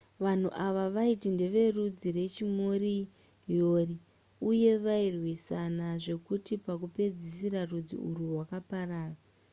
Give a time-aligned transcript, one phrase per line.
[0.25, 3.95] vanhu ava vaiti ndeverudzi rwechimoriori
[4.49, 9.17] uye vairwisana zvekuti pakupedzisira rudzi urwu rwakaparara